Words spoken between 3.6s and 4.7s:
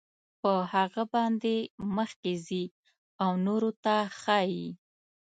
ته ښایي.